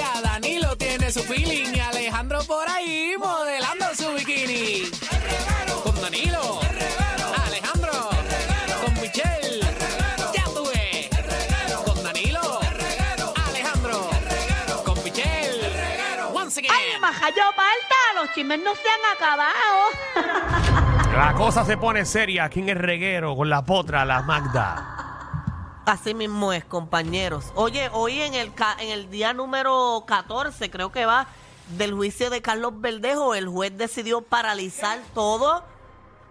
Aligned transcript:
playa, 0.00 0.20
Danilo 0.22 0.76
tiene 0.76 1.10
su 1.12 1.22
feeling 1.22 1.74
y 1.74 1.80
Alejandro 1.80 2.42
por 2.44 2.68
ahí 2.68 3.14
modelando 3.18 3.86
su 3.94 4.12
bikini. 4.14 4.90
Con 5.82 6.00
Danilo, 6.00 6.60
Alejandro, 7.46 8.10
con 8.84 8.94
Michelle, 9.00 9.60
ya 10.34 10.44
tuve. 10.54 11.08
Con 11.84 12.02
Danilo, 12.02 12.60
Alejandro, 13.48 14.10
con 14.84 15.04
Michelle, 15.04 15.60
once 16.32 16.60
again. 16.60 16.72
¡Ay, 16.72 17.00
majayo 17.00 17.44
falta! 17.54 17.96
Los 18.16 18.32
chismes 18.34 18.60
no 18.62 18.74
se 18.74 18.88
han 18.88 19.16
acabado. 19.16 19.54
La 21.16 21.34
cosa 21.34 21.64
se 21.64 21.76
pone 21.76 22.04
seria 22.04 22.44
aquí 22.44 22.60
en 22.60 22.68
el 22.70 22.76
reguero 22.76 23.34
con 23.36 23.50
la 23.50 23.62
potra, 23.62 24.04
la 24.04 24.22
Magda. 24.22 24.99
Así 25.90 26.14
mismo 26.14 26.52
es, 26.52 26.64
compañeros. 26.64 27.46
Oye, 27.56 27.88
hoy 27.92 28.20
en 28.20 28.34
el, 28.34 28.54
ca- 28.54 28.76
en 28.78 28.90
el 28.90 29.10
día 29.10 29.32
número 29.32 30.04
14, 30.06 30.70
creo 30.70 30.92
que 30.92 31.04
va, 31.04 31.26
del 31.76 31.92
juicio 31.94 32.30
de 32.30 32.40
Carlos 32.42 32.74
Verdejo, 32.80 33.34
el 33.34 33.48
juez 33.48 33.76
decidió 33.76 34.22
paralizar 34.22 35.00
todo. 35.14 35.64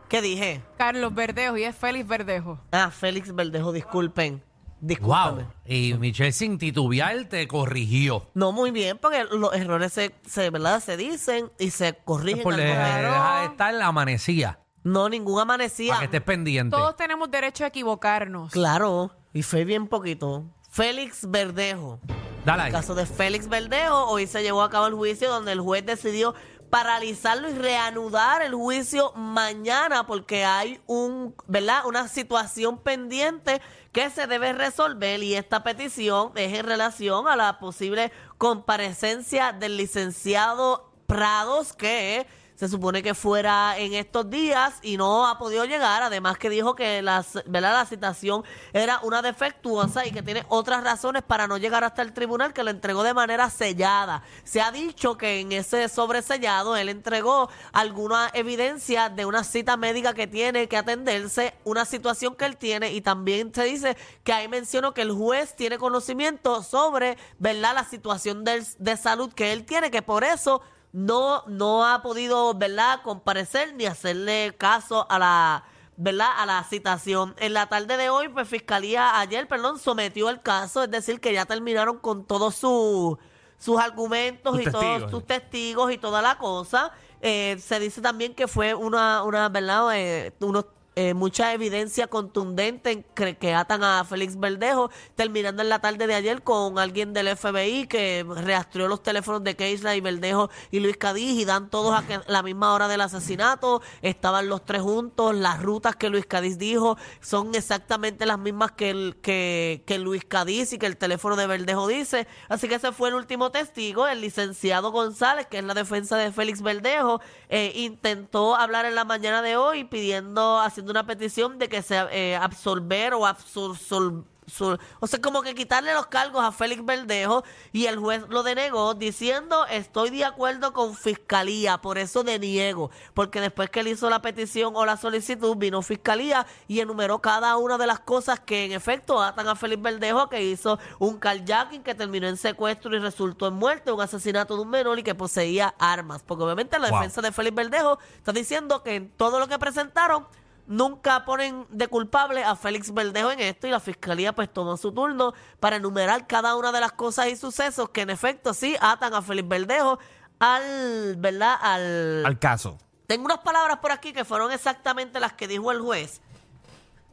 ¿Qué 0.08 0.22
dije? 0.22 0.62
Carlos 0.78 1.14
Verdejo 1.14 1.58
y 1.58 1.64
es 1.66 1.76
Félix 1.76 2.08
Verdejo. 2.08 2.58
Ah, 2.72 2.90
Félix 2.90 3.36
Verdejo, 3.36 3.74
disculpen. 3.74 4.42
Discúlpame. 4.80 5.44
Wow. 5.44 5.52
Y 5.66 5.94
Michelle 5.96 6.32
sin 6.32 6.58
titubear 6.58 7.26
te 7.26 7.46
corrigió. 7.50 8.28
No, 8.34 8.54
muy 8.54 8.72
bien, 8.72 8.98
porque 8.98 9.26
los 9.26 9.54
errores 9.54 9.92
se, 9.92 10.16
se, 10.26 10.50
¿verdad? 10.52 10.80
se 10.82 10.96
dicen 10.96 11.52
y 11.60 11.72
se 11.72 11.96
corrigen. 12.06 12.44
Por 12.44 12.54
al 12.54 12.60
le- 12.62 12.66
deja 12.66 13.40
de 13.42 13.46
estar 13.48 13.74
la 13.74 13.88
amanecía. 13.88 14.60
No, 14.84 15.10
ningún 15.10 15.42
amanecía. 15.42 15.90
Para 15.96 16.00
que 16.00 16.06
estés 16.06 16.22
pendiente. 16.22 16.76
Todos 16.78 16.96
tenemos 16.96 17.30
derecho 17.30 17.66
a 17.66 17.68
equivocarnos. 17.68 18.54
Claro, 18.54 19.12
y 19.34 19.44
fue 19.44 19.66
bien 19.66 19.88
poquito. 19.88 20.46
Félix 20.70 21.30
Verdejo. 21.30 22.00
Dale 22.46 22.68
el 22.68 22.72
caso 22.72 22.96
de 22.96 23.06
Félix 23.06 23.48
Verdejo, 23.48 24.06
hoy 24.06 24.26
se 24.28 24.42
llevó 24.42 24.62
a 24.62 24.70
cabo 24.70 24.88
el 24.88 24.94
juicio 24.94 25.30
donde 25.30 25.52
el 25.52 25.60
juez 25.60 25.86
decidió 25.86 26.34
paralizarlo 26.70 27.50
y 27.50 27.54
reanudar 27.54 28.42
el 28.42 28.54
juicio 28.54 29.12
mañana 29.14 30.06
porque 30.06 30.46
hay 30.46 30.80
un, 30.86 31.36
¿verdad? 31.48 31.86
Una 31.86 32.08
situación 32.08 32.78
pendiente 32.78 33.62
que 33.92 34.10
se 34.10 34.28
debe 34.28 34.54
resolver 34.54 35.22
y 35.24 35.36
esta 35.36 35.64
petición 35.64 36.32
es 36.36 36.58
en 36.58 36.66
relación 36.66 37.28
a 37.28 37.36
la 37.36 37.60
posible 37.60 38.12
comparecencia 38.38 39.52
del 39.52 39.78
licenciado 39.78 40.86
Prados 41.08 41.74
que 41.74 42.28
se 42.60 42.68
supone 42.68 43.02
que 43.02 43.14
fuera 43.14 43.78
en 43.78 43.94
estos 43.94 44.30
días 44.30 44.74
y 44.82 44.98
no 44.98 45.26
ha 45.26 45.38
podido 45.38 45.64
llegar. 45.64 46.04
Además 46.04 46.38
que 46.38 46.50
dijo 46.50 46.76
que 46.76 47.02
la, 47.02 47.24
¿verdad? 47.46 47.72
la 47.74 47.86
citación 47.86 48.44
era 48.74 49.00
una 49.04 49.22
defectuosa 49.22 50.06
y 50.06 50.12
que 50.12 50.22
tiene 50.22 50.46
otras 50.50 50.84
razones 50.84 51.24
para 51.24 51.48
no 51.48 51.58
llegar 51.58 51.86
hasta 51.86 52.02
el 52.02 52.12
tribunal 52.12 52.52
que 52.52 52.66
lo 52.66 52.70
entregó 52.70 53.04
de 53.04 53.14
manera 53.14 53.50
sellada. 53.50 54.24
Se 54.44 54.60
ha 54.60 54.74
dicho 54.74 55.18
que 55.18 55.40
en 55.40 55.54
ese 55.54 55.88
sobresellado 55.88 56.76
él 56.76 56.90
entregó 56.90 57.50
alguna 57.72 58.30
evidencia 58.34 59.08
de 59.08 59.26
una 59.26 59.46
cita 59.46 59.78
médica 59.78 60.14
que 60.14 60.28
tiene 60.28 60.68
que 60.68 60.76
atenderse, 60.76 61.54
una 61.64 61.86
situación 61.86 62.36
que 62.36 62.44
él 62.44 62.58
tiene 62.58 62.92
y 62.92 63.00
también 63.00 63.54
se 63.54 63.64
dice 63.64 63.96
que 64.26 64.34
ahí 64.34 64.50
mencionó 64.50 64.94
que 64.94 65.04
el 65.04 65.14
juez 65.14 65.56
tiene 65.56 65.78
conocimiento 65.78 66.62
sobre, 66.62 67.18
¿verdad? 67.38 67.74
La 67.76 67.86
situación 67.86 68.44
del- 68.44 68.68
de 68.80 68.98
salud 68.98 69.32
que 69.34 69.54
él 69.54 69.64
tiene, 69.66 69.92
que 69.92 70.02
por 70.02 70.26
eso 70.26 70.62
no, 70.92 71.44
no 71.48 71.86
ha 71.86 72.02
podido, 72.02 72.54
¿verdad?, 72.54 73.02
comparecer 73.04 73.74
ni 73.76 73.86
hacerle 73.86 74.56
caso 74.58 75.06
a 75.10 75.20
la, 75.20 75.64
¿verdad?, 75.98 76.30
a 76.38 76.46
la 76.46 76.64
citación. 76.64 77.36
En 77.38 77.54
la 77.54 77.68
tarde 77.68 77.98
de 77.98 78.10
hoy, 78.10 78.30
pues 78.30 78.48
Fiscalía 78.48 79.20
ayer, 79.20 79.48
perdón, 79.48 79.78
sometió 79.80 80.30
el 80.30 80.42
caso, 80.42 80.84
es 80.84 80.92
decir, 80.92 81.20
que 81.20 81.34
ya 81.34 81.46
terminaron 81.46 82.00
con 82.00 82.26
todos 82.26 82.56
sus 82.56 83.18
sus 83.58 83.78
argumentos 83.78 84.56
Sus 84.56 84.68
y 84.68 84.72
todos 84.72 85.12
sus 85.12 85.26
testigos 85.26 85.92
y 85.92 85.98
toda 85.98 86.22
la 86.22 86.38
cosa. 86.38 86.94
Eh, 87.22 87.58
se 87.62 87.78
dice 87.82 88.02
también 88.02 88.34
que 88.34 88.48
fue 88.48 88.74
una, 88.74 89.24
una 89.24 89.50
¿verdad?, 89.50 89.90
eh, 89.96 90.34
unos 90.40 90.66
eh, 91.02 91.14
mucha 91.14 91.54
evidencia 91.54 92.08
contundente 92.08 92.92
en 92.92 93.04
que, 93.16 93.38
que 93.38 93.54
atan 93.54 93.86
a 93.86 94.04
Félix 94.04 94.38
Verdejo, 94.38 94.92
terminando 95.16 95.62
en 95.62 95.70
la 95.70 95.80
tarde 95.80 96.08
de 96.08 96.14
ayer 96.14 96.42
con 96.44 96.78
alguien 96.78 97.14
del 97.14 97.38
FBI 97.38 97.88
que 97.88 98.26
rastreó 98.28 98.90
los 98.90 99.02
teléfonos 99.02 99.42
de 99.46 99.56
Keisla 99.56 99.96
y 99.96 100.02
Verdejo 100.02 100.50
y 100.72 100.82
Luis 100.82 100.98
Cadiz 100.98 101.40
y 101.40 101.46
dan 101.46 101.70
todos 101.70 101.98
a 101.98 102.06
que- 102.06 102.20
la 102.28 102.44
misma 102.44 102.74
hora 102.74 102.90
del 102.90 103.00
asesinato, 103.00 103.82
estaban 104.02 104.50
los 104.50 104.66
tres 104.66 104.82
juntos, 104.82 105.34
las 105.36 105.62
rutas 105.62 105.96
que 105.96 106.10
Luis 106.10 106.26
Cadiz 106.26 106.58
dijo 106.58 106.98
son 107.22 107.56
exactamente 107.56 108.26
las 108.26 108.38
mismas 108.38 108.74
que, 108.74 109.16
que 109.24 110.00
Luis 110.00 110.26
Cadiz 110.26 110.74
y 110.74 110.80
que 110.80 110.86
el 110.86 110.98
teléfono 110.98 111.38
de 111.38 111.48
Verdejo 111.48 111.88
dice, 111.88 112.28
así 112.50 112.68
que 112.68 112.76
ese 112.76 112.92
fue 112.92 113.08
el 113.08 113.16
último 113.16 113.52
testigo, 113.52 114.06
el 114.06 114.20
licenciado 114.20 114.92
González, 114.92 115.48
que 115.48 115.60
es 115.60 115.64
la 115.64 115.74
defensa 115.74 116.18
de 116.18 116.34
Félix 116.34 116.62
Verdejo, 116.62 117.22
eh, 117.48 117.72
intentó 117.76 118.58
hablar 118.58 118.86
en 118.86 118.96
la 118.96 119.06
mañana 119.06 119.42
de 119.42 119.56
hoy 119.56 119.86
pidiendo, 119.86 120.60
haciendo 120.60 120.89
una 120.92 121.06
petición 121.06 121.58
de 121.60 121.70
que 121.70 121.82
se 121.82 121.96
eh, 122.12 122.36
absolver 122.36 123.14
o 123.14 123.26
absor, 123.26 123.78
sol- 123.78 124.26
sol- 124.48 124.80
o 125.00 125.06
sea, 125.06 125.22
como 125.22 125.44
que 125.44 125.54
quitarle 125.54 125.94
los 125.94 126.08
cargos 126.08 126.44
a 126.44 126.52
Félix 126.52 126.84
Verdejo 126.84 127.44
y 127.72 127.86
el 127.86 128.00
juez 128.00 128.24
lo 128.30 128.42
denegó 128.42 128.96
diciendo 128.96 129.68
estoy 129.68 130.10
de 130.10 130.26
acuerdo 130.26 130.74
con 130.74 130.96
fiscalía, 130.96 131.78
por 131.78 132.00
eso 132.00 132.24
deniego, 132.24 132.90
porque 133.14 133.42
después 133.42 133.70
que 133.70 133.82
él 133.82 133.90
hizo 133.90 134.10
la 134.10 134.24
petición 134.24 134.74
o 134.76 134.88
la 134.88 134.98
solicitud 134.98 135.56
vino 135.56 135.84
fiscalía 135.84 136.48
y 136.68 136.80
enumeró 136.80 137.20
cada 137.20 137.56
una 137.58 137.78
de 137.78 137.86
las 137.86 138.00
cosas 138.00 138.40
que 138.40 138.66
en 138.66 138.72
efecto 138.72 139.22
atan 139.22 139.48
a 139.48 139.56
Félix 139.56 139.84
Verdejo 139.84 140.30
que 140.30 140.42
hizo 140.44 140.80
un 140.98 141.20
carjacking 141.20 141.84
que 141.84 141.94
terminó 141.94 142.28
en 142.28 142.36
secuestro 142.38 142.96
y 142.96 143.00
resultó 143.00 143.48
en 143.50 143.54
muerte, 143.54 143.92
un 143.92 144.02
asesinato 144.02 144.56
de 144.56 144.64
un 144.64 144.70
menor 144.72 144.98
y 144.98 145.04
que 145.04 145.14
poseía 145.14 145.76
armas, 145.78 146.24
porque 146.24 146.44
obviamente 146.46 146.80
la 146.80 146.90
Wow. 146.90 146.98
defensa 147.02 147.22
de 147.22 147.32
Félix 147.32 147.56
Verdejo 147.56 148.00
está 148.18 148.32
diciendo 148.32 148.82
que 148.82 148.96
en 148.96 149.10
todo 149.12 149.40
lo 149.40 149.48
que 149.48 149.60
presentaron 149.60 150.26
nunca 150.70 151.26
ponen 151.26 151.66
de 151.70 151.88
culpable 151.88 152.44
a 152.44 152.56
Félix 152.56 152.94
Verdejo 152.94 153.32
en 153.32 153.40
esto 153.42 153.66
y 153.68 153.72
la 153.72 153.80
fiscalía 153.80 154.34
pues 154.34 154.54
tomó 154.54 154.78
su 154.78 154.92
turno 154.94 155.34
para 155.60 155.78
enumerar 155.78 156.28
cada 156.28 156.56
una 156.56 156.72
de 156.72 156.80
las 156.80 156.92
cosas 156.94 157.28
y 157.28 157.36
sucesos 157.36 157.90
que 157.90 158.02
en 158.02 158.12
efecto 158.12 158.54
sí 158.54 158.78
atan 158.80 159.14
a 159.16 159.22
Félix 159.24 159.50
Verdejo 159.50 160.00
al, 160.40 161.16
¿verdad? 161.18 161.56
Al, 161.60 162.24
Al 162.26 162.38
caso. 162.40 162.78
tengo 163.08 163.26
unas 163.26 163.40
palabras 163.40 163.80
por 163.80 163.92
aquí 163.92 164.14
que 164.14 164.24
fueron 164.24 164.52
exactamente 164.52 165.20
las 165.20 165.34
que 165.34 165.48
dijo 165.48 165.72
el 165.72 165.82
juez. 165.82 166.22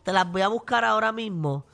Te 0.04 0.12
las 0.12 0.30
voy 0.30 0.42
a 0.42 0.48
buscar 0.48 0.84
ahora 0.84 1.10
mismo. 1.10 1.64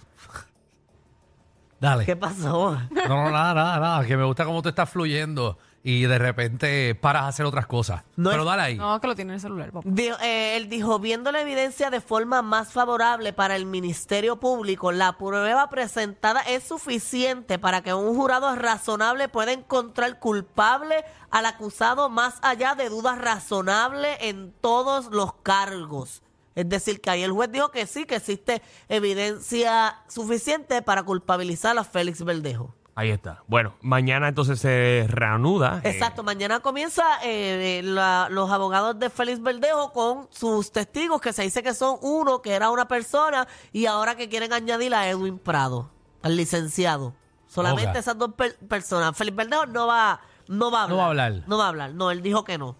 Dale. 1.81 2.07
¿Qué 2.07 2.15
pasó? 2.17 2.79
No, 2.91 3.09
no, 3.09 3.31
nada, 3.31 3.55
nada, 3.55 3.81
nada. 3.81 4.07
Que 4.07 4.17
me 4.17 4.25
gusta 4.25 4.45
cómo 4.45 4.63
tú 4.63 4.69
estás 4.69 4.89
fluyendo 4.89 5.59
y 5.85 6.03
de 6.05 6.19
repente 6.19 6.95
paras 6.95 7.23
a 7.25 7.29
hacer 7.29 7.45
otras 7.45 7.67
cosas. 7.67 8.03
No 8.17 8.31
Pero 8.31 8.43
es- 8.43 8.47
dale 8.49 8.63
ahí. 8.63 8.77
No, 8.77 9.01
que 9.01 9.07
lo 9.09 9.17
tiene 9.17 9.33
en 9.33 9.35
el 9.35 9.41
celular, 9.41 9.73
papá. 9.73 9.89
Eh, 10.23 10.57
él 10.57 10.69
dijo, 10.69 10.99
viendo 11.01 11.33
la 11.33 11.41
evidencia 11.41 11.91
de 11.91 12.01
forma 12.01 12.41
más 12.41 12.73
favorable 12.73 13.33
para 13.33 13.57
el 13.57 13.67
Ministerio 13.67 14.37
Público, 14.39 14.93
la 14.93 15.19
prueba 15.19 15.69
presentada 15.71 16.41
es 16.43 16.63
suficiente 16.63 17.59
para 17.59 17.83
que 17.83 17.93
un 17.95 18.15
jurado 18.15 18.55
razonable 18.55 19.29
pueda 19.29 19.53
encontrar 19.53 20.21
culpable 20.21 21.05
al 21.31 21.47
acusado 21.47 22.09
más 22.09 22.35
allá 22.43 22.75
de 22.77 22.89
dudas 22.89 23.19
razonables 23.19 24.17
en 24.21 24.53
todos 24.61 25.07
los 25.11 25.33
cargos. 25.43 26.23
Es 26.55 26.69
decir, 26.69 27.01
que 27.01 27.09
ahí 27.11 27.23
el 27.23 27.33
juez 27.33 27.51
dijo 27.51 27.71
que 27.71 27.87
sí, 27.87 28.05
que 28.05 28.17
existe 28.17 28.61
evidencia 28.89 29.97
suficiente 30.09 30.83
para 30.83 31.03
culpabilizar 31.03 31.77
a 31.79 31.85
Félix 31.85 32.23
Verdejo. 32.25 32.75
Ahí 32.95 33.11
está. 33.11 33.43
Bueno, 33.47 33.75
mañana 33.81 34.29
entonces 34.29 34.61
se 34.61 35.07
reanuda. 35.09 35.81
eh, 35.83 35.91
Exacto, 35.91 36.23
mañana 36.23 36.61
comienza 36.61 37.03
eh, 37.23 37.81
la- 37.83 38.29
los 38.31 38.51
abogados 38.51 38.99
de 38.99 39.09
Félix 39.09 39.41
Verdejo 39.43 39.93
con 39.93 40.29
sus 40.31 40.71
testigos, 40.73 41.21
que 41.21 41.33
se 41.33 41.43
dice 41.43 41.63
que 41.63 41.73
son 41.73 41.97
uno, 42.03 42.43
que 42.43 42.53
era 42.53 42.69
una 42.71 42.87
persona, 42.89 43.49
y 43.73 43.87
ahora 43.87 44.15
que 44.15 44.29
quieren 44.29 44.53
añadir 44.53 44.95
a 44.95 45.09
Edwin 45.09 45.39
Prado, 45.39 45.91
al 46.23 46.37
licenciado. 46.37 47.15
Solamente 47.49 47.91
Ok. 47.93 47.97
esas 47.97 48.19
dos 48.19 48.35
per- 48.35 48.59
personas. 48.69 49.17
Félix 49.17 49.37
Verdejo 49.39 49.65
no 49.67 49.87
va, 49.87 50.21
no 50.49 50.71
va 50.71 50.81
a 50.81 50.83
hablar. 50.85 50.91
No 50.91 50.97
va 50.99 51.05
a 51.05 51.09
hablar. 51.09 51.33
No 51.47 51.59
va 51.59 51.65
a 51.65 51.69
hablar, 51.69 51.95
no, 51.95 52.11
él 52.11 52.21
dijo 52.23 52.45
que 52.45 52.59
no. 52.59 52.77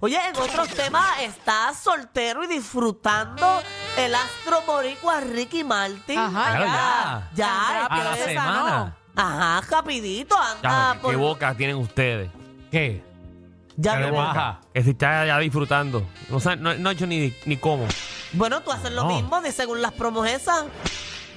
Oye, 0.00 0.18
en 0.28 0.36
otros 0.36 0.68
temas, 0.70 1.06
está 1.22 1.72
soltero 1.72 2.44
y 2.44 2.48
disfrutando 2.48 3.62
el 3.96 4.14
astro 4.14 4.60
boricua 4.66 5.20
Ricky 5.20 5.64
Martin. 5.64 6.18
Ajá, 6.18 6.50
Claro, 6.50 6.64
ya. 6.66 7.30
Ya, 7.34 7.86
Tan 7.88 7.92
A 8.00 8.04
la 8.04 8.14
esa, 8.16 8.24
semana. 8.26 8.95
Ajá, 9.16 9.62
rapidito, 9.70 10.36
anda 10.38 10.92
¿qué, 10.94 10.98
por... 11.00 11.10
qué 11.10 11.16
boca 11.16 11.54
tienen 11.56 11.76
ustedes? 11.76 12.30
¿Qué? 12.70 13.02
Ya 13.76 13.94
¿Qué 13.96 14.00
no- 14.00 14.06
le 14.06 14.12
baja? 14.12 14.60
Que 14.74 14.82
si 14.82 14.90
está 14.90 15.26
ya 15.26 15.38
disfrutando. 15.38 16.06
No, 16.28 16.38
sabe- 16.40 16.56
no, 16.58 16.74
no 16.74 16.88
ha 16.88 16.92
hecho 16.92 17.06
ni, 17.06 17.32
ni 17.46 17.56
cómo. 17.56 17.86
Bueno, 18.32 18.60
tú 18.62 18.72
haces 18.72 18.92
lo 18.92 19.04
No. 19.04 19.08
mismo, 19.16 19.40
de 19.40 19.52
según 19.52 19.80
las 19.82 19.92
promos 19.92 20.28
esas. 20.28 20.64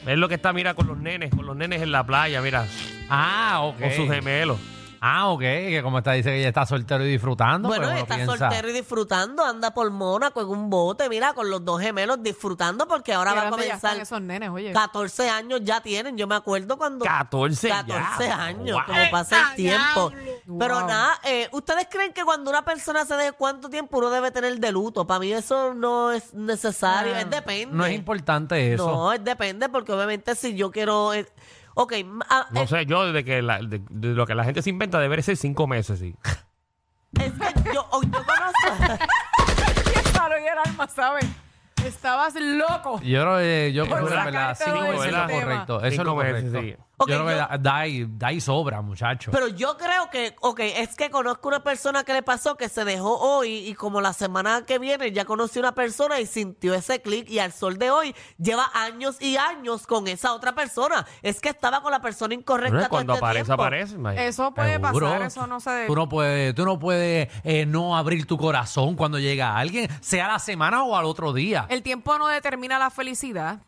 Es 0.06 0.18
lo 0.18 0.28
que 0.30 0.36
está, 0.36 0.54
mira, 0.54 0.74
con 0.74 0.88
los 0.88 0.98
nenes, 0.98 1.30
con 1.34 1.46
los 1.46 1.56
nenes 1.56 1.82
en 1.82 1.92
la 1.92 2.06
playa, 2.06 2.42
mira, 2.42 2.66
Ah, 3.10 3.60
ok. 3.64 3.80
con 3.80 3.92
sus 3.94 4.10
gemelos. 4.10 4.58
Ah, 5.02 5.30
ok. 5.30 5.40
Que 5.40 5.80
como 5.84 6.00
está, 6.00 6.12
dice 6.14 6.30
que 6.30 6.40
ella 6.40 6.50
está 6.50 6.66
soltero 6.66 7.06
y 7.06 7.12
disfrutando. 7.12 7.68
Bueno, 7.68 7.84
pues 7.86 7.94
uno 7.94 8.02
está 8.04 8.16
piensa, 8.16 8.38
soltero 8.38 8.70
y 8.70 8.74
disfrutando, 8.74 9.44
anda 9.46 9.74
por 9.74 9.90
Mónaco 9.92 10.42
en 10.42 10.48
un 10.48 10.70
bote, 10.70 11.08
mira, 11.10 11.34
con 11.34 11.50
los 11.50 11.64
dos 11.64 11.82
gemelos 11.82 12.22
disfrutando 12.22 12.88
porque 12.88 13.14
ahora 13.14 13.34
va 13.34 13.42
a 13.42 13.46
grande 13.46 13.68
ya 13.68 13.76
están 13.76 13.92
comenzar. 13.92 14.02
esos 14.04 14.22
nenes, 14.22 14.50
oye. 14.50 14.72
14 14.74 15.30
años 15.30 15.62
ya 15.64 15.82
tienen, 15.82 16.18
yo 16.18 16.28
me 16.28 16.36
acuerdo 16.36 16.78
cuando... 16.78 17.06
14 17.06 17.68
ya. 17.68 17.86
14 17.86 18.30
años, 18.32 18.76
Wow. 18.76 18.86
como 18.86 19.12
pasa 19.12 19.50
el 19.50 19.56
tiempo. 19.56 20.12
Pero 20.60 20.80
Wow. 20.80 20.88
nada, 20.88 21.20
eh, 21.24 21.48
¿ustedes 21.52 21.88
creen 21.90 22.14
que 22.14 22.24
cuando 22.24 22.50
una 22.50 22.64
persona 22.66 23.06
se 23.06 23.16
deje 23.16 23.32
cuánto 23.34 23.70
tiempo 23.70 23.98
uno 24.00 24.10
debe 24.10 24.32
tener 24.32 24.60
de 24.60 24.72
luto? 24.72 25.06
Para 25.08 25.20
mí 25.20 25.32
eso 25.32 25.74
no 25.74 26.12
es 26.12 26.34
necesario, 26.34 27.14
Ah, 27.16 27.22
es 27.22 27.30
depende. 27.30 27.76
No 27.76 27.86
es 27.86 27.94
importante 27.94 28.74
eso. 28.74 28.86
No, 28.88 29.14
es 29.14 29.24
depende 29.24 29.70
porque 29.70 29.92
obviamente 29.94 30.36
si 30.36 30.56
yo 30.56 30.72
quiero... 30.72 31.14
eh, 31.14 31.26
ok, 31.76 31.94
ah, 32.30 32.48
No 32.52 32.62
eh, 32.62 32.68
sé, 32.68 32.86
yo 32.86 33.06
desde 33.06 33.24
que 33.24 33.42
la- 33.42 33.60
de, 33.60 33.82
de 33.90 34.08
lo 34.10 34.26
que 34.26 34.36
la 34.36 34.44
gente 34.44 34.62
se 34.62 34.70
inventa 34.70 35.00
debería 35.00 35.24
ser 35.24 35.38
cinco 35.38 35.68
meses, 35.68 36.00
sí. 36.00 36.16
es 37.20 37.32
que 37.64 37.74
yo, 37.74 37.86
oh, 37.92 38.02
yo 38.04 38.10
conozco... 38.12 38.96
Y 40.42 40.48
el 40.48 40.58
alma, 40.66 40.88
¿saben? 40.88 41.36
Estabas 41.86 42.36
loco. 42.36 43.00
Yo 43.02 43.22
creo 43.22 43.38
que 43.38 43.74
yo 43.74 43.86
Por 43.88 43.98
creo 44.00 44.10
que 44.10 44.16
en 44.18 44.26
verdad 44.26 44.56
sacarte 44.58 44.64
cinco 44.66 44.84
de 44.92 44.98
ese 45.08 45.12
lo 45.12 45.28
tema. 45.28 45.42
correcto. 45.42 45.78
Eso 45.78 45.86
es 45.88 45.92
Cinco 45.94 46.04
lo 46.04 46.16
correcto. 46.16 46.62
sí. 46.62 46.76
Ok, 47.02 47.08
yo 47.08 47.16
creo 47.16 47.28
que 47.28 47.32
yo- 47.32 47.38
da, 47.38 47.58
da 47.58 47.78
ahí, 47.78 48.06
da 48.10 48.28
ahí 48.28 48.42
sobra, 48.42 48.82
muchacho. 48.82 49.32
Pero 49.32 49.48
yo 49.48 49.78
creo 49.78 50.10
que, 50.10 50.36
ok, 50.42 50.60
es 50.60 50.98
que 50.98 51.10
conozco 51.10 51.48
una 51.48 51.64
persona 51.64 52.04
que 52.04 52.12
le 52.12 52.24
pasó 52.24 52.58
que 52.58 52.68
se 52.68 52.84
dejó 52.84 53.18
hoy 53.20 53.70
y 53.70 53.74
como 53.74 54.02
la 54.02 54.12
semana 54.12 54.66
que 54.66 54.80
viene 54.80 55.10
ya 55.14 55.24
conoció 55.24 55.62
una 55.62 55.74
persona 55.74 56.20
y 56.20 56.26
sintió 56.26 56.74
ese 56.74 57.02
clic 57.02 57.30
y 57.30 57.40
al 57.40 57.54
sol 57.54 57.78
de 57.78 57.90
hoy 57.90 58.14
lleva 58.38 58.70
años 58.74 59.16
y 59.22 59.38
años 59.38 59.88
con 59.88 60.10
esa 60.10 60.34
otra 60.34 60.54
persona. 60.54 61.06
Es 61.22 61.40
que 61.40 61.48
estaba 61.48 61.82
con 61.82 61.92
la 61.94 62.02
persona 62.02 62.34
incorrecta 62.34 62.70
Bueno, 62.74 62.82
todo 62.88 62.90
cuando 62.90 63.14
este 63.14 63.26
aparece, 63.26 63.46
tiempo. 63.46 63.64
aparece. 63.64 63.96
imagínate. 63.96 64.28
Eso 64.28 64.54
puede 64.54 64.74
Seguro. 64.74 65.06
pasar, 65.06 65.22
eso 65.22 65.48
no 65.48 65.60
se... 65.62 65.86
Tú 65.88 65.96
no 65.96 66.10
puedes, 66.10 66.54
tú 66.54 66.66
no 66.66 66.80
puedes 66.80 67.30
eh, 67.46 67.66
no 67.66 67.96
abrir 67.96 68.26
tu 68.28 68.38
corazón 68.38 68.96
cuando 68.98 69.20
llega 69.20 69.56
alguien, 69.58 69.88
sea 70.02 70.26
a 70.26 70.34
la 70.34 70.40
semana 70.40 70.84
o 70.84 70.98
al 70.98 71.06
otro 71.06 71.32
día. 71.32 71.66
El 71.70 71.84
tiempo 71.84 72.18
no 72.18 72.28
determina 72.28 72.78
la 72.80 72.90
felicidad. 72.90 73.60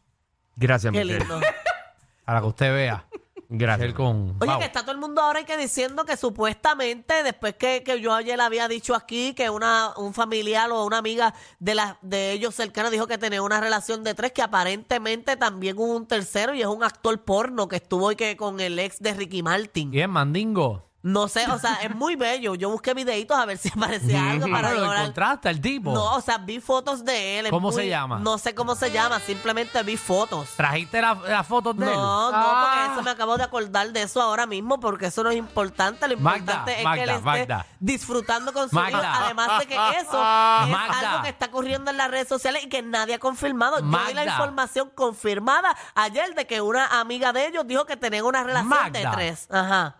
Gracias, 0.55 0.91
Qué 0.91 0.99
Michelle. 1.03 1.19
lindo. 1.19 1.39
Para 2.25 2.41
que 2.41 2.47
usted 2.47 2.73
vea. 2.73 3.05
Gracias. 3.53 3.93
Con. 3.93 4.37
Oye, 4.39 4.49
Wow. 4.49 4.59
que 4.59 4.65
está 4.65 4.81
todo 4.81 4.93
el 4.93 4.97
mundo 4.97 5.21
ahora 5.21 5.41
y 5.41 5.43
que 5.45 5.57
diciendo 5.57 6.05
que 6.05 6.15
supuestamente, 6.15 7.21
después 7.23 7.55
que, 7.55 7.83
que 7.83 7.99
yo 7.99 8.13
ayer 8.13 8.39
había 8.39 8.69
dicho 8.69 8.95
aquí 8.95 9.33
que 9.33 9.49
una, 9.49 9.91
un 9.97 10.13
familiar 10.13 10.71
o 10.71 10.85
una 10.85 10.99
amiga 10.99 11.33
de, 11.59 11.75
la, 11.75 11.97
de 12.01 12.31
ellos 12.31 12.55
cercana 12.55 12.89
dijo 12.89 13.07
que 13.07 13.17
tenía 13.17 13.41
una 13.41 13.59
relación 13.59 14.05
de 14.05 14.13
tres, 14.13 14.31
que 14.31 14.41
aparentemente 14.41 15.35
también 15.35 15.77
hubo 15.77 15.95
un 15.97 16.07
tercero 16.07 16.53
y 16.55 16.61
es 16.61 16.67
un 16.67 16.81
actor 16.83 17.19
porno 17.25 17.67
que 17.67 17.75
estuvo 17.77 18.05
hoy 18.05 18.15
que 18.15 18.37
con 18.37 18.61
el 18.61 18.79
ex 18.79 18.99
de 18.99 19.13
Ricky 19.13 19.43
Martin. 19.43 19.91
Bien, 19.91 20.09
mandingo. 20.09 20.89
No 21.03 21.27
sé, 21.27 21.49
o 21.49 21.57
sea, 21.57 21.75
es 21.81 21.95
muy 21.95 22.15
bello. 22.15 22.53
Yo 22.53 22.69
busqué 22.69 22.93
videitos 22.93 23.35
a 23.35 23.45
ver 23.45 23.57
si 23.57 23.69
aparecía 23.75 24.31
algo 24.31 24.47
para 24.51 24.69
Pero 24.69 24.81
lo 24.85 24.93
encontraste 24.93 25.49
al 25.49 25.59
tipo. 25.59 25.91
No, 25.93 26.13
o 26.15 26.21
sea, 26.21 26.37
vi 26.37 26.59
fotos 26.59 27.03
de 27.03 27.39
él. 27.39 27.45
es 27.47 27.51
¿Cómo 27.51 27.71
se 27.71 27.87
llama? 27.87 28.19
No 28.19 28.37
sé 28.37 28.53
cómo 28.53 28.75
se 28.75 28.91
llama, 28.91 29.19
simplemente 29.19 29.81
vi 29.81 29.97
fotos. 29.97 30.49
¿Trajiste 30.55 31.01
la- 31.01 31.15
las 31.15 31.47
fotos 31.47 31.75
de 31.75 31.85
él? 31.87 31.91
No, 31.91 32.31
no, 32.31 32.37
Ah. 32.37 32.67
porque 32.85 32.93
eso 32.93 33.01
me 33.03 33.09
acabo 33.11 33.35
de 33.37 33.43
acordar 33.43 33.91
de 33.91 34.03
eso 34.03 34.21
ahora 34.21 34.45
mismo, 34.45 34.79
porque 34.79 35.07
eso 35.07 35.23
no 35.23 35.31
es 35.31 35.37
importante. 35.37 36.07
Lo 36.07 36.17
Magda, 36.17 36.37
importante 36.39 36.77
es 36.77 36.83
Magda, 36.83 36.95
que 36.97 37.03
él 37.03 37.09
esté 37.15 37.25
Magda. 37.25 37.65
disfrutando 37.79 38.53
con 38.53 38.69
su 38.69 38.75
Magda. 38.75 38.99
hijo. 38.99 39.23
Además 39.25 39.59
de 39.59 39.65
que 39.65 39.75
eso 39.75 40.11
Magda. 40.21 40.87
es 40.99 41.03
algo 41.07 41.23
que 41.23 41.29
está 41.29 41.45
ocurriendo 41.47 41.89
en 41.91 41.97
las 41.97 42.11
redes 42.11 42.27
sociales 42.27 42.63
y 42.63 42.69
que 42.69 42.83
nadie 42.83 43.15
ha 43.15 43.19
confirmado. 43.19 43.79
Yo 43.79 43.85
vi 43.85 43.91
la 43.91 43.97
Magda. 44.23 44.23
información 44.25 44.91
confirmada 44.93 45.75
ayer 45.95 46.35
de 46.35 46.45
que 46.45 46.61
una 46.61 46.99
amiga 46.99 47.33
de 47.33 47.47
ellos 47.47 47.65
dijo 47.65 47.85
que 47.85 47.97
tenían 47.97 48.25
una 48.25 48.43
relación 48.43 48.69
de 48.91 49.03
Magda. 49.03 49.11
tres. 49.11 49.47
Ajá. 49.51 49.95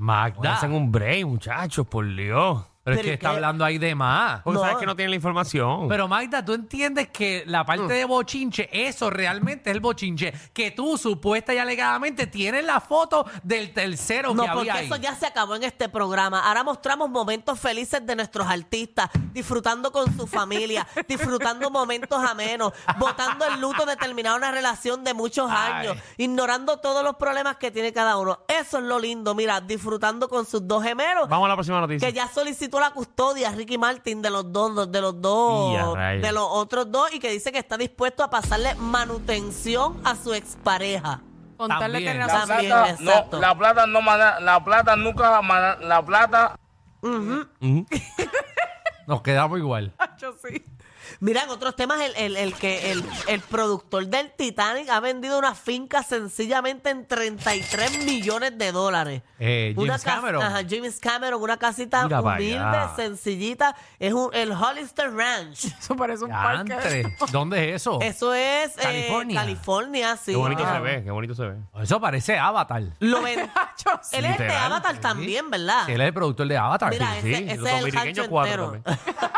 Magda. 0.00 0.54
Hacen 0.54 0.72
un 0.72 0.90
break, 0.90 1.26
muchachos, 1.26 1.86
por 1.86 2.06
Dios. 2.16 2.64
Pero 2.82 2.96
es 2.96 3.02
que 3.02 3.08
¿y 3.08 3.12
está 3.12 3.30
hablando 3.30 3.62
ahí 3.64 3.76
de 3.78 3.94
más. 3.94 4.40
Porque 4.42 4.54
No. 4.58 4.62
sabes 4.64 4.78
que 4.78 4.86
no 4.86 4.96
tienen 4.96 5.10
la 5.10 5.16
información. 5.16 5.86
Pero 5.88 6.08
Magda, 6.08 6.42
tú 6.44 6.54
entiendes 6.54 7.08
que 7.08 7.44
la 7.46 7.64
parte 7.64 7.92
de 7.92 8.04
bochinche, 8.06 8.68
eso 8.72 9.10
realmente 9.10 9.68
es 9.70 9.74
el 9.76 9.80
bochinche. 9.80 10.32
Que 10.54 10.70
tú 10.70 10.96
supuesta 10.96 11.52
y 11.52 11.58
alegadamente 11.58 12.26
tienes 12.26 12.64
la 12.64 12.80
foto 12.80 13.26
del 13.42 13.72
tercero 13.74 14.34
No, 14.34 14.44
que 14.44 14.48
porque 14.50 14.70
había 14.70 14.74
ahí. 14.80 14.86
eso 14.86 14.96
ya 14.96 15.14
se 15.14 15.26
acabó 15.26 15.56
en 15.56 15.64
este 15.64 15.88
programa. 15.90 16.40
Ahora 16.48 16.64
mostramos 16.64 17.10
momentos 17.10 17.60
felices 17.60 18.04
de 18.06 18.16
nuestros 18.16 18.46
artistas, 18.46 19.10
disfrutando 19.34 19.92
con 19.92 20.16
su 20.16 20.26
familia, 20.26 20.86
disfrutando 21.08 21.70
momentos 21.70 22.18
amenos, 22.24 22.72
botando 22.98 23.44
el 23.46 23.60
luto 23.60 23.84
de 23.84 23.96
terminar 23.96 24.36
una 24.38 24.50
relación 24.50 25.04
de 25.04 25.12
muchos 25.12 25.50
Ay. 25.50 25.72
años, 25.88 25.96
ignorando 26.16 26.78
todos 26.78 27.04
los 27.04 27.16
problemas 27.16 27.56
que 27.56 27.70
tiene 27.70 27.92
cada 27.92 28.16
uno. 28.16 28.40
Eso 28.48 28.78
es 28.78 28.84
lo 28.84 28.98
lindo, 28.98 29.34
mira, 29.34 29.60
disfrutando 29.60 30.28
con 30.30 30.46
sus 30.46 30.66
dos 30.66 30.82
gemelos. 30.82 31.28
Vamos 31.28 31.44
a 31.44 31.48
la 31.48 31.54
próxima 31.56 31.78
noticia. 31.80 32.08
Que 32.08 32.14
ya 32.14 32.26
solicitó 32.70 32.80
la 32.80 32.90
custodia 32.92 33.50
Ricky 33.50 33.78
Martin 33.78 34.22
de 34.22 34.30
los 34.30 34.52
dos, 34.52 34.90
de 34.90 35.00
los 35.00 35.20
dos, 35.20 35.94
rayos. 35.96 36.22
de 36.22 36.32
los 36.32 36.46
otros 36.48 36.90
dos, 36.90 37.12
y 37.12 37.18
que 37.18 37.30
dice 37.30 37.50
que 37.52 37.58
está 37.58 37.76
dispuesto 37.76 38.22
a 38.22 38.30
pasarle 38.30 38.74
manutención 38.76 40.00
a 40.04 40.14
su 40.16 40.32
expareja. 40.34 41.20
Contarle 41.56 41.98
También. 42.04 42.12
que 42.12 42.18
La 42.18 42.26
También, 42.26 42.70
plata, 42.70 42.90
exacto. 42.90 43.36
no, 43.36 43.40
la 43.42 43.54
plata 43.58 43.86
no 43.86 44.00
mana- 44.00 44.40
la 44.40 44.64
plata 44.64 44.96
nunca 44.96 45.42
mana- 45.42 45.76
la 45.80 46.04
plata 46.04 46.56
Ujú. 47.02 47.46
Ujú. 47.60 47.86
Nos 49.06 49.22
quedamos 49.22 49.58
igual. 49.58 49.92
Yo 50.18 50.32
sí. 50.32 50.64
Mira, 51.20 51.42
en 51.42 51.50
otros 51.50 51.76
temas, 51.76 52.00
el, 52.00 52.14
el, 52.16 52.36
el 52.36 52.54
que 52.54 52.90
el, 52.92 53.04
el 53.28 53.40
productor 53.40 54.06
del 54.06 54.30
Titanic 54.32 54.88
ha 54.88 55.00
vendido 55.00 55.38
una 55.38 55.54
finca 55.54 56.02
sencillamente 56.02 56.88
en 56.90 57.06
33 57.06 58.04
millones 58.04 58.56
de 58.56 58.72
dólares. 58.72 59.22
Eh, 59.38 59.74
Una 59.76 59.92
James 59.92 60.02
casa- 60.04 60.16
Cameron. 60.16 60.42
Ajá, 60.42 60.60
James 60.68 60.98
Cameron, 60.98 61.42
una 61.42 61.56
casita 61.58 62.04
Mira 62.04 62.20
humilde, 62.22 62.58
allá. 62.58 62.92
sencillita. 62.96 63.76
Es 63.98 64.12
un, 64.14 64.30
el 64.32 64.52
Hollister 64.52 65.12
Ranch. 65.12 65.64
Eso 65.80 65.94
parece 65.94 66.24
un 66.24 66.30
parque. 66.30 67.06
¿Dónde 67.32 67.70
es 67.70 67.82
eso? 67.82 67.98
Eso 68.00 68.32
es 68.34 68.76
eh, 68.78 68.80
California. 68.80 69.40
California, 69.40 70.16
sí. 70.16 70.32
Qué 70.32 70.36
bonito 70.36 70.62
Ah. 70.66 70.74
se 70.76 70.80
ve, 70.80 71.04
qué 71.04 71.10
bonito 71.10 71.34
se 71.34 71.42
ve. 71.48 71.56
Eso 71.82 72.00
parece 72.00 72.38
Avatar. 72.38 72.82
Lo 72.98 73.20
ven- 73.22 73.50
Yo 73.84 74.00
sí. 74.02 74.16
Él 74.16 74.24
es 74.24 74.38
de 74.38 74.44
Literal, 74.44 74.72
Avatar 74.72 74.94
sí. 74.94 75.00
también, 75.00 75.50
¿verdad? 75.50 75.88
Él 75.90 76.00
es 76.00 76.06
el 76.06 76.14
productor 76.14 76.46
de 76.48 76.56
Avatar. 76.56 76.90
Mira, 76.90 77.12
Sí. 77.20 77.28
ese, 77.32 77.36
sí, 77.38 77.44
ese 77.44 77.56
los 77.58 77.68
es 77.68 77.74
el 77.74 77.80
dominiqueños 77.80 78.28
cuatro 78.28 78.74
entero. 78.74 78.98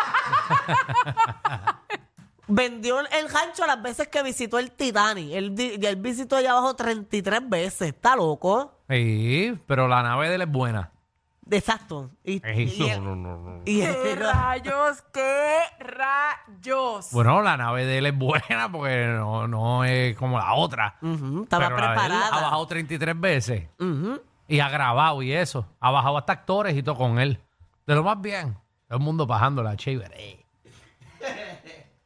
Vendió 2.48 3.00
el 3.00 3.30
rancho 3.32 3.64
las 3.66 3.80
veces 3.80 4.08
que 4.08 4.22
visitó 4.22 4.58
el 4.58 4.72
Titanic. 4.72 5.30
Él, 5.32 5.54
di- 5.54 5.78
y 5.80 5.86
él 5.86 5.96
visitó 5.96 6.36
allá 6.36 6.50
abajo 6.52 6.74
33 6.74 7.48
veces. 7.48 7.88
Está 7.88 8.16
loco. 8.16 8.78
Sí, 8.90 9.58
pero 9.66 9.88
la 9.88 10.02
nave 10.02 10.28
de 10.28 10.34
él 10.34 10.42
es 10.42 10.50
buena. 10.50 10.90
Exacto. 11.50 12.10
Y, 12.24 12.44
Ey, 12.46 12.68
y 12.76 12.88
él- 12.90 13.02
No, 13.02 13.14
no, 13.16 13.36
no, 13.36 13.50
no. 13.56 13.62
y 13.64 13.80
¿Qué 13.80 14.14
rayos? 14.16 15.02
¿Qué 15.12 15.58
rayos? 15.78 17.10
Bueno, 17.12 17.42
la 17.42 17.56
nave 17.56 17.84
de 17.86 17.98
él 17.98 18.06
es 18.06 18.16
buena 18.18 18.70
porque 18.70 19.06
no, 19.06 19.46
no 19.48 19.84
es 19.84 20.16
como 20.16 20.38
la 20.38 20.52
otra. 20.54 20.96
Ujú, 21.00 21.44
estaba 21.44 21.64
Pero 21.66 21.76
la 21.78 21.82
de 21.82 21.92
él 21.92 21.98
preparada. 22.00 22.28
ha 22.28 22.40
bajado 22.42 22.66
33 22.66 23.20
veces 23.20 23.68
Ujú. 23.78 24.20
y 24.48 24.60
ha 24.60 24.68
grabado 24.68 25.22
y 25.22 25.32
eso. 25.32 25.64
Ha 25.80 25.90
bajado 25.90 26.18
hasta 26.18 26.32
actores 26.32 26.76
y 26.76 26.82
todo 26.82 26.96
con 26.96 27.18
él. 27.18 27.40
De 27.86 27.94
lo 27.94 28.02
más 28.02 28.20
bien. 28.20 28.54
Todo 28.88 28.98
el 28.98 29.04
mundo 29.04 29.26
bajándola, 29.26 29.76
chévere. 29.76 30.41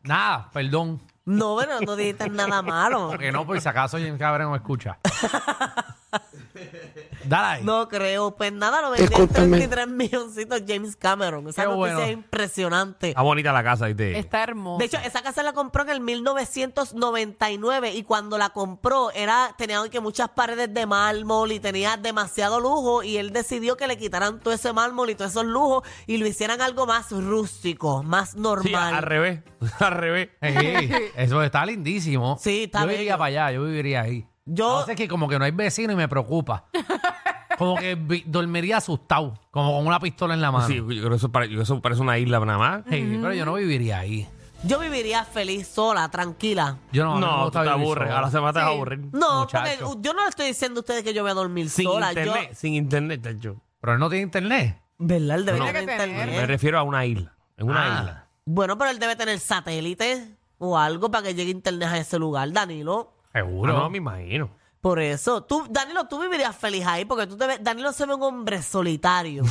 Nada, 0.06 0.50
perdón. 0.52 1.00
No, 1.25 1.54
bueno, 1.54 1.80
no 1.80 1.96
dijiste 1.96 2.30
nada 2.30 2.62
malo. 2.62 3.08
Porque 3.10 3.32
no, 3.32 3.44
por 3.44 3.60
si 3.60 3.68
acaso 3.68 3.98
James 3.98 4.18
Cameron 4.18 4.52
me 4.52 4.58
escucha. 4.58 4.98
Dale 7.25 7.46
ahí. 7.58 7.64
No 7.64 7.88
creo. 7.88 8.35
Pues 8.37 8.52
nada, 8.52 8.80
lo 8.82 8.90
vendió 8.90 9.18
en 9.18 9.28
33 9.28 9.88
milloncitos 9.88 10.62
James 10.66 10.96
Cameron. 10.96 11.49
Esa 11.49 11.62
Qué 11.62 11.68
noticia 11.68 11.94
bueno. 11.94 12.00
es 12.02 12.12
impresionante. 12.12 13.08
Está 13.11 13.23
bonita 13.23 13.52
la 13.52 13.62
casa, 13.64 13.87
¿viste? 13.87 14.18
Está 14.18 14.42
hermoso. 14.42 14.78
De 14.78 14.85
hecho, 14.87 14.99
esa 15.04 15.23
casa 15.23 15.42
la 15.42 15.52
compró 15.52 15.82
en 15.82 15.90
el 15.90 16.00
1999 16.00 17.94
y 17.94 18.02
cuando 18.04 18.38
la 18.38 18.50
compró 18.50 19.11
era 19.12 19.54
tenía 19.58 19.82
que 19.90 20.00
muchas 20.00 20.28
paredes 20.30 20.73
de 20.73 20.87
mármol 20.87 21.52
y 21.52 21.61
tenía 21.61 21.96
demasiado 21.96 22.61
lujo 22.61 23.02
y 23.02 23.16
él 23.18 23.32
decidió 23.32 23.76
que 23.76 23.87
le 23.87 23.96
quitaran 23.99 24.40
todo 24.40 24.54
ese 24.54 24.73
mármol 24.73 25.11
y 25.11 25.14
todos 25.14 25.32
esos 25.32 25.44
lujos 25.46 25.82
y 26.06 26.16
lo 26.18 26.26
hicieran 26.26 26.61
algo 26.61 26.87
más 26.87 27.11
rústico, 27.11 28.02
más 28.02 28.30
Sí, 28.30 28.38
normal. 28.40 28.94
al 28.94 29.02
revés. 29.02 29.40
Al 29.80 29.92
revés. 29.92 30.28
Ey, 30.40 30.90
eso 31.16 31.42
está 31.42 31.64
lindísimo. 31.66 32.37
Sí, 32.40 32.64
está 32.64 32.80
Yo 32.85 32.87
iría 32.90 32.99
bello. 32.99 33.18
para 33.18 33.25
allá, 33.26 33.52
yo 33.52 33.64
viviría 33.64 34.02
ahí. 34.02 34.26
Yo- 34.47 34.85
sé 34.87 34.95
que 34.97 35.07
como 35.09 35.29
que 35.29 35.38
no 35.38 35.45
hay 35.45 35.50
vecino 35.50 35.93
y 35.93 35.97
me 35.97 36.09
preocupa. 36.09 36.65
Como 37.59 37.75
que 37.76 37.95
vi- 37.95 38.23
dormiría 38.26 38.76
asustado, 38.76 39.33
como 39.50 39.73
con 39.79 39.87
una 39.87 39.99
pistola 39.99 40.35
en 40.35 40.43
la 40.43 40.53
mano. 40.53 40.67
Sí, 40.67 40.75
yo 40.76 40.85
creo 40.87 41.09
que 41.09 41.17
eso, 41.17 41.33
pare- 41.33 41.49
yo 41.49 41.62
eso 41.62 41.81
parece 41.81 42.03
una 42.03 42.19
isla 42.19 42.38
nada 42.41 42.59
más. 42.59 42.83
Sí, 42.91 43.19
Pero 43.19 43.33
yo 43.33 43.47
no 43.47 43.55
viviría 43.55 44.00
ahí. 44.00 44.29
Yo 44.62 44.79
viviría 44.79 45.25
feliz 45.25 45.67
sola, 45.67 46.07
tranquila. 46.11 46.76
Yo 46.93 47.05
no, 47.05 47.12
a 47.12 47.15
mí 47.15 47.21
me 47.23 47.26
No, 47.26 47.37
tú 47.38 47.43
gusta 47.45 47.62
te 47.62 47.69
vivir 47.71 47.83
aburres. 47.83 48.09
solo. 48.09 48.19
A 48.19 48.21
la 48.21 48.31
semana 48.31 48.53
te 48.53 48.59
vas 48.59 48.67
a 48.67 48.71
Sí. 48.71 48.75
aburrir. 48.76 48.99
No, 49.12 49.41
Muchacho. 49.41 49.85
porque 49.87 50.03
yo 50.03 50.12
no 50.12 50.23
le 50.25 50.29
estoy 50.29 50.47
diciendo 50.49 50.81
a 50.81 50.83
ustedes 50.83 51.03
que 51.03 51.15
yo 51.15 51.23
voy 51.23 51.31
a 51.31 51.35
dormir 51.35 51.71
Sin 51.71 51.87
sola. 51.87 52.09
internet, 52.11 52.49
Yo, 52.50 52.55
sin 52.57 52.75
internet, 52.75 53.23
tacho. 53.23 53.57
Pero 53.81 53.93
él 53.95 53.99
no 54.00 54.11
tiene 54.11 54.25
internet. 54.25 54.79
¿Verdad? 54.99 55.37
Él 55.38 55.47
debe 55.47 55.59
Tiene 55.59 55.73
tener 55.73 55.87
que 55.87 55.93
tener. 55.97 56.09
internet. 56.11 56.41
Me 56.43 56.47
refiero 56.47 56.79
a 56.79 56.83
una 56.83 57.07
isla. 57.07 57.33
En 57.57 57.71
una 57.71 57.85
Ah. 57.85 57.99
isla. 58.00 58.26
Bueno, 58.45 58.76
pero 58.76 58.91
él 58.91 58.99
debe 58.99 59.17
tener 59.17 59.38
satélite 59.41 60.37
o 60.59 60.76
algo 60.76 61.11
para 61.11 61.23
que 61.29 61.35
llegue 61.35 61.50
internet 61.53 61.88
a 61.88 61.97
ese 61.97 62.19
lugar, 62.19 62.53
Danilo. 62.53 63.15
Seguro. 63.37 63.76
Ah, 63.76 63.81
no, 63.81 63.90
me 63.90 63.99
imagino. 63.99 64.50
Por 64.81 64.99
eso, 65.00 65.43
tú, 65.43 65.66
Danilo, 65.69 66.07
tú 66.07 66.21
vivirías 66.21 66.55
feliz 66.57 66.87
ahí 66.87 67.05
porque 67.05 67.26
tú 67.26 67.37
te 67.37 67.47
ves, 67.47 67.59
Danilo 67.62 67.93
se 67.93 68.07
ve 68.07 68.14
un 68.14 68.23
hombre 68.23 68.62
solitario. 68.62 69.43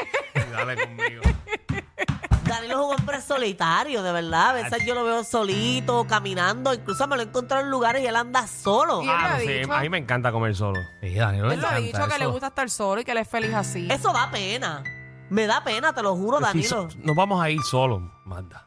Dale 0.52 0.76
conmigo. 0.86 1.22
Danilo 2.44 2.74
es 2.74 2.86
un 2.86 2.94
hombre 2.98 3.20
solitario, 3.20 4.02
de 4.02 4.10
verdad. 4.12 4.50
A 4.50 4.52
veces 4.54 4.84
yo 4.86 4.94
lo 4.94 5.04
veo 5.04 5.22
solito, 5.22 6.06
caminando, 6.08 6.72
incluso 6.72 7.06
me 7.06 7.16
lo 7.16 7.22
he 7.22 7.26
encontrado 7.26 7.62
en 7.62 7.70
lugares 7.70 8.02
y 8.02 8.06
él 8.06 8.16
anda 8.16 8.46
solo. 8.46 9.02
Y 9.02 9.08
él 9.08 9.12
lo 9.12 9.12
Ah, 9.12 9.34
ha 9.34 9.38
sí, 9.40 9.46
dicho. 9.48 9.72
a 9.74 9.80
mí 9.82 9.88
me 9.90 9.98
encanta 9.98 10.32
comer 10.32 10.56
solo. 10.56 10.80
Sí, 11.02 11.14
Danilo 11.14 11.48
le 11.48 11.54
Él 11.54 11.60
lo 11.60 11.66
ha 11.66 11.70
encanta 11.78 11.86
dicho 11.98 12.08
que 12.12 12.18
le 12.18 12.24
eso. 12.24 12.30
gusta 12.32 12.46
estar 12.48 12.70
solo 12.70 13.00
y 13.02 13.04
que 13.04 13.12
él 13.12 13.18
es 13.18 13.28
feliz 13.28 13.52
así. 13.54 13.86
Eso 13.90 14.12
da 14.12 14.30
pena. 14.30 14.82
Me 15.28 15.46
da 15.46 15.62
pena, 15.62 15.92
te 15.92 16.02
lo 16.02 16.16
juro, 16.16 16.38
Sí, 16.38 16.44
Danilo. 16.44 16.68
so- 16.68 16.88
nos 17.04 17.14
vamos 17.14 17.42
a 17.42 17.50
ir 17.50 17.60
solos, 17.62 18.00
Magda. 18.24 18.66